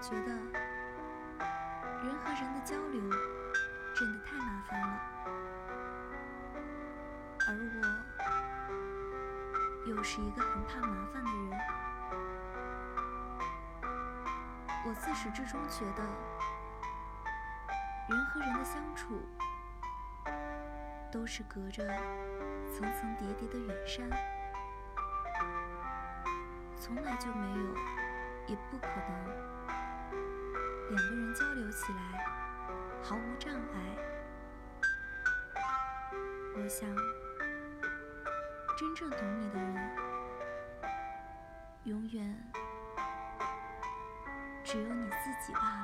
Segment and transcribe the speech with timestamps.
[0.00, 0.32] 觉得
[2.02, 3.00] 人和人的交流
[3.94, 5.00] 真的太麻烦了，
[7.46, 7.78] 而我
[9.90, 11.60] 又是一个很怕麻烦的人。
[14.86, 16.02] 我自始至终觉得，
[18.08, 19.20] 人和人的相处
[21.12, 21.86] 都是隔着
[22.66, 24.08] 层层叠叠的远山，
[26.74, 27.74] 从来就没有，
[28.46, 29.09] 也不可能
[30.90, 31.98] 两个人交流起来
[33.00, 33.78] 毫无障碍。
[36.56, 36.88] 我想，
[38.76, 39.90] 真正懂你的人，
[41.84, 42.36] 永远。
[44.64, 45.79] 只有你自己吧。